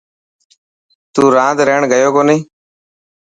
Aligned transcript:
تون 1.13 1.27
راند 1.35 1.59
رهڻ 1.67 1.81
گيو 1.91 2.09
ڪوني؟ 2.15 2.37